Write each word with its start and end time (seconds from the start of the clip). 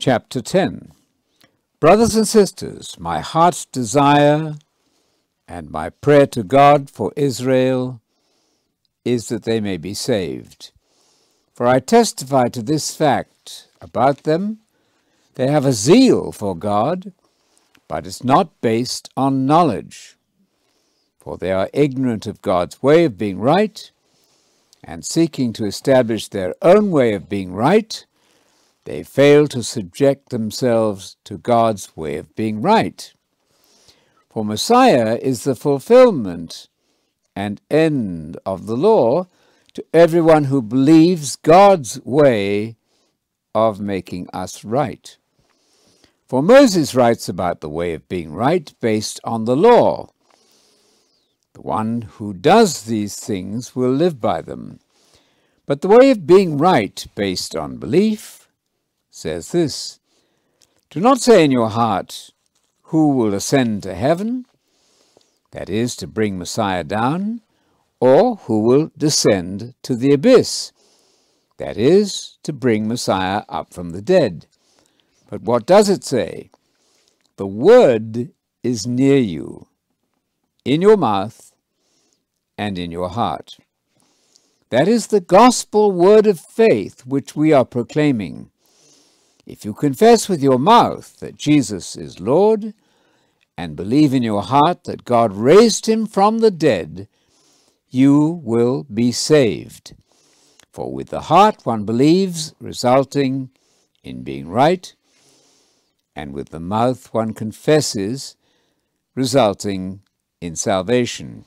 Chapter 0.00 0.40
10 0.40 0.92
Brothers 1.78 2.16
and 2.16 2.26
sisters, 2.26 2.98
my 2.98 3.20
heart's 3.20 3.66
desire 3.66 4.54
and 5.46 5.70
my 5.70 5.90
prayer 5.90 6.26
to 6.28 6.42
God 6.42 6.88
for 6.88 7.12
Israel 7.16 8.00
is 9.04 9.28
that 9.28 9.42
they 9.42 9.60
may 9.60 9.76
be 9.76 9.92
saved. 9.92 10.72
For 11.52 11.66
I 11.66 11.80
testify 11.80 12.48
to 12.48 12.62
this 12.62 12.96
fact 12.96 13.68
about 13.82 14.22
them 14.22 14.60
they 15.34 15.48
have 15.48 15.66
a 15.66 15.74
zeal 15.74 16.32
for 16.32 16.56
God, 16.56 17.12
but 17.86 18.06
it's 18.06 18.24
not 18.24 18.58
based 18.62 19.10
on 19.18 19.44
knowledge. 19.44 20.16
For 21.18 21.36
they 21.36 21.52
are 21.52 21.68
ignorant 21.74 22.26
of 22.26 22.40
God's 22.40 22.82
way 22.82 23.04
of 23.04 23.18
being 23.18 23.38
right, 23.38 23.90
and 24.82 25.04
seeking 25.04 25.52
to 25.52 25.66
establish 25.66 26.28
their 26.28 26.54
own 26.62 26.90
way 26.90 27.12
of 27.12 27.28
being 27.28 27.52
right, 27.52 28.06
they 28.84 29.02
fail 29.02 29.46
to 29.48 29.62
subject 29.62 30.30
themselves 30.30 31.16
to 31.24 31.38
God's 31.38 31.96
way 31.96 32.16
of 32.16 32.34
being 32.34 32.62
right. 32.62 33.12
For 34.30 34.44
Messiah 34.44 35.18
is 35.20 35.44
the 35.44 35.54
fulfillment 35.54 36.68
and 37.36 37.60
end 37.70 38.38
of 38.46 38.66
the 38.66 38.76
law 38.76 39.26
to 39.74 39.84
everyone 39.92 40.44
who 40.44 40.62
believes 40.62 41.36
God's 41.36 42.00
way 42.04 42.76
of 43.54 43.80
making 43.80 44.28
us 44.32 44.64
right. 44.64 45.16
For 46.26 46.42
Moses 46.42 46.94
writes 46.94 47.28
about 47.28 47.60
the 47.60 47.68
way 47.68 47.92
of 47.92 48.08
being 48.08 48.32
right 48.32 48.72
based 48.80 49.20
on 49.24 49.44
the 49.44 49.56
law. 49.56 50.10
The 51.54 51.62
one 51.62 52.02
who 52.02 52.32
does 52.32 52.84
these 52.84 53.16
things 53.18 53.74
will 53.74 53.90
live 53.90 54.20
by 54.20 54.40
them. 54.40 54.78
But 55.66 55.82
the 55.82 55.88
way 55.88 56.10
of 56.10 56.26
being 56.26 56.56
right 56.56 57.04
based 57.14 57.56
on 57.56 57.78
belief 57.78 58.39
says 59.10 59.52
this 59.52 60.00
Do 60.88 61.00
not 61.00 61.20
say 61.20 61.44
in 61.44 61.50
your 61.50 61.70
heart, 61.70 62.30
Who 62.84 63.10
will 63.10 63.34
ascend 63.34 63.82
to 63.82 63.94
heaven? 63.94 64.46
That 65.52 65.68
is, 65.68 65.96
to 65.96 66.06
bring 66.06 66.38
Messiah 66.38 66.84
down, 66.84 67.42
or 67.98 68.36
who 68.36 68.60
will 68.60 68.90
descend 68.96 69.74
to 69.82 69.96
the 69.96 70.12
abyss? 70.12 70.72
That 71.58 71.76
is, 71.76 72.38
to 72.44 72.52
bring 72.52 72.86
Messiah 72.86 73.42
up 73.48 73.74
from 73.74 73.90
the 73.90 74.00
dead. 74.00 74.46
But 75.28 75.42
what 75.42 75.66
does 75.66 75.88
it 75.88 76.04
say? 76.04 76.50
The 77.36 77.46
word 77.46 78.30
is 78.62 78.86
near 78.86 79.18
you, 79.18 79.66
in 80.64 80.82
your 80.82 80.96
mouth 80.96 81.52
and 82.56 82.78
in 82.78 82.90
your 82.90 83.08
heart. 83.08 83.56
That 84.70 84.86
is 84.86 85.08
the 85.08 85.20
gospel 85.20 85.90
word 85.90 86.26
of 86.26 86.38
faith 86.38 87.04
which 87.04 87.34
we 87.34 87.52
are 87.52 87.64
proclaiming. 87.64 88.50
If 89.46 89.64
you 89.64 89.72
confess 89.74 90.28
with 90.28 90.42
your 90.42 90.58
mouth 90.58 91.18
that 91.20 91.36
Jesus 91.36 91.96
is 91.96 92.20
Lord, 92.20 92.74
and 93.60 93.76
believe 93.76 94.14
in 94.14 94.22
your 94.22 94.42
heart 94.42 94.84
that 94.84 95.04
God 95.04 95.34
raised 95.34 95.86
him 95.86 96.06
from 96.06 96.38
the 96.38 96.50
dead, 96.50 97.08
you 97.90 98.40
will 98.42 98.84
be 98.84 99.12
saved. 99.12 99.94
For 100.72 100.90
with 100.90 101.08
the 101.10 101.22
heart 101.22 101.66
one 101.66 101.84
believes, 101.84 102.54
resulting 102.58 103.50
in 104.02 104.22
being 104.22 104.48
right, 104.48 104.94
and 106.16 106.32
with 106.32 106.48
the 106.48 106.60
mouth 106.60 107.12
one 107.12 107.34
confesses, 107.34 108.34
resulting 109.14 110.00
in 110.40 110.56
salvation. 110.56 111.44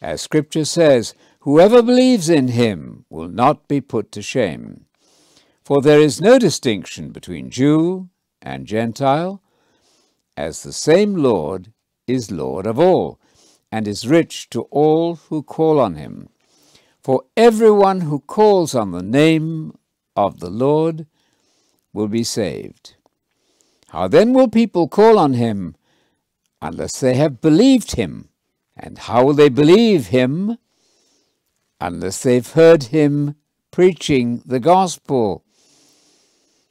As 0.00 0.22
Scripture 0.22 0.64
says, 0.64 1.14
Whoever 1.40 1.82
believes 1.82 2.30
in 2.30 2.48
him 2.48 3.04
will 3.10 3.28
not 3.28 3.68
be 3.68 3.82
put 3.82 4.10
to 4.12 4.22
shame. 4.22 4.86
For 5.64 5.80
there 5.80 6.00
is 6.00 6.20
no 6.20 6.38
distinction 6.38 7.10
between 7.10 7.48
Jew 7.48 8.10
and 8.42 8.66
Gentile, 8.66 9.40
as 10.36 10.62
the 10.62 10.74
same 10.74 11.16
Lord 11.16 11.72
is 12.06 12.30
Lord 12.30 12.66
of 12.66 12.78
all, 12.78 13.18
and 13.72 13.88
is 13.88 14.06
rich 14.06 14.50
to 14.50 14.62
all 14.64 15.14
who 15.14 15.42
call 15.42 15.80
on 15.80 15.94
him. 15.94 16.28
For 17.02 17.22
everyone 17.34 18.02
who 18.02 18.20
calls 18.20 18.74
on 18.74 18.90
the 18.90 19.02
name 19.02 19.72
of 20.14 20.40
the 20.40 20.50
Lord 20.50 21.06
will 21.94 22.08
be 22.08 22.24
saved. 22.24 22.96
How 23.88 24.06
then 24.06 24.34
will 24.34 24.48
people 24.48 24.86
call 24.86 25.18
on 25.18 25.32
him 25.32 25.76
unless 26.60 27.00
they 27.00 27.14
have 27.14 27.40
believed 27.40 27.92
him? 27.92 28.28
And 28.76 28.98
how 28.98 29.24
will 29.24 29.34
they 29.34 29.48
believe 29.48 30.08
him 30.08 30.58
unless 31.80 32.22
they've 32.22 32.52
heard 32.52 32.84
him 32.84 33.36
preaching 33.70 34.42
the 34.44 34.60
gospel? 34.60 35.44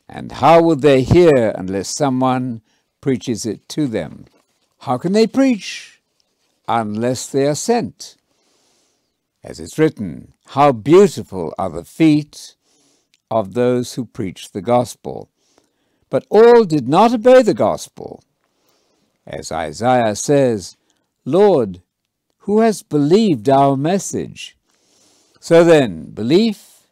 And 0.08 0.32
how 0.32 0.62
will 0.62 0.76
they 0.76 1.02
hear 1.02 1.54
unless 1.56 1.90
someone 1.90 2.62
preaches 3.02 3.46
it 3.46 3.68
to 3.70 3.88
them? 3.88 4.26
How 4.80 4.98
can 4.98 5.14
they 5.14 5.28
preach 5.28 6.02
unless 6.68 7.28
they 7.28 7.48
are 7.48 7.56
sent? 7.56 8.18
As 9.44 9.60
it's 9.60 9.80
written, 9.80 10.34
How 10.48 10.72
beautiful 10.72 11.54
are 11.58 11.70
the 11.70 11.84
feet 11.84 12.56
of 13.34 13.56
those 13.56 13.96
who 13.96 14.06
preach 14.06 14.52
the 14.52 14.62
gospel. 14.62 15.28
But 16.12 16.28
all 16.30 16.66
did 16.66 16.88
not 16.88 17.14
obey 17.14 17.42
the 17.42 17.56
gospel. 17.56 18.24
As 19.26 19.52
Isaiah 19.52 20.16
says, 20.16 20.78
Lord, 21.26 21.82
who 22.40 22.60
has 22.60 22.84
believed 22.84 23.50
our 23.50 23.76
message? 23.76 24.56
So 25.40 25.64
then, 25.64 26.12
belief 26.12 26.88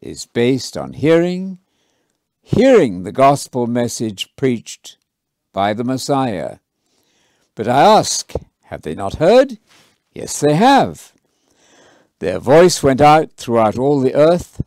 is 0.00 0.26
based 0.26 0.76
on 0.76 0.92
hearing, 0.92 1.58
hearing 2.46 3.02
the 3.02 3.12
gospel 3.12 3.66
message 3.66 4.28
preached 4.36 4.98
by 5.54 5.72
the 5.72 5.82
Messiah. 5.82 6.58
But 7.54 7.66
I 7.66 7.80
ask, 7.80 8.32
have 8.64 8.82
they 8.82 8.94
not 8.94 9.14
heard? 9.14 9.58
Yes, 10.12 10.40
they 10.40 10.54
have. 10.54 11.14
Their 12.18 12.38
voice 12.38 12.82
went 12.82 13.00
out 13.00 13.32
throughout 13.32 13.78
all 13.78 13.98
the 13.98 14.14
earth, 14.14 14.60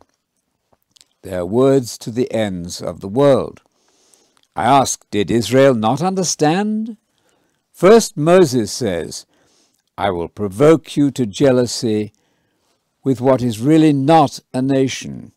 their 1.22 1.46
words 1.46 1.96
to 1.98 2.10
the 2.10 2.30
ends 2.32 2.82
of 2.82 2.98
the 3.00 3.08
world. 3.08 3.62
I 4.56 4.64
ask, 4.64 5.08
did 5.10 5.30
Israel 5.30 5.74
not 5.74 6.02
understand? 6.02 6.96
First 7.72 8.16
Moses 8.16 8.72
says, 8.72 9.24
I 9.96 10.10
will 10.10 10.28
provoke 10.28 10.96
you 10.96 11.12
to 11.12 11.26
jealousy 11.26 12.12
with 13.04 13.20
what 13.20 13.40
is 13.40 13.60
really 13.60 13.92
not 13.92 14.40
a 14.52 14.60
nation. 14.60 15.32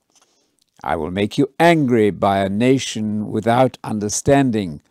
I 0.83 0.95
will 0.95 1.11
make 1.11 1.37
you 1.37 1.51
angry 1.59 2.09
by 2.09 2.39
a 2.39 2.49
nation 2.49 3.31
without 3.31 3.77
understanding. 3.83 4.81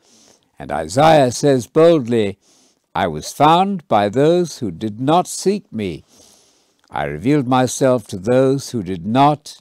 And 0.59 0.71
Isaiah 0.71 1.33
says 1.33 1.67
boldly, 1.67 2.39
I 2.95 3.07
was 3.07 3.33
found 3.33 3.87
by 3.89 4.09
those 4.09 4.59
who 4.59 4.71
did 4.71 5.01
not 5.01 5.27
seek 5.27 5.73
me. 5.73 6.05
I 6.91 7.05
revealed 7.05 7.47
myself 7.47 8.07
to 8.09 8.17
those 8.17 8.71
who 8.71 8.83
did 8.83 9.07
not 9.07 9.61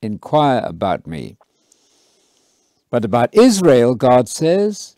inquire 0.00 0.62
about 0.64 1.06
me. 1.06 1.36
But 2.90 3.04
about 3.04 3.34
Israel, 3.34 3.94
God 3.94 4.28
says, 4.28 4.96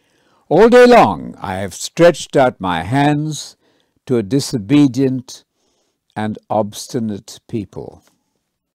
All 0.49 0.69
day 0.69 0.87
long 0.87 1.35
I 1.41 1.55
have 1.57 1.75
stretched 1.75 2.37
out 2.37 2.61
my 2.61 2.83
hands 2.83 3.57
to 4.07 4.17
a 4.17 4.23
disobedient 4.23 5.45
and 6.17 6.39
obstinate 6.49 7.41
people. 7.49 8.03